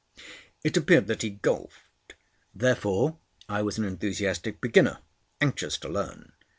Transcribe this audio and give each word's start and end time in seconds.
It 0.63 0.75
appeared 0.77 1.05
that 1.05 1.21
he 1.21 1.29
golfed. 1.29 2.15
Therefore, 2.55 3.19
I 3.47 3.61
was 3.61 3.77
an 3.77 3.85
enthusiastic 3.85 4.59
beginner, 4.59 4.97
anxious 5.39 5.77
to 5.77 5.89
learn. 5.89 6.31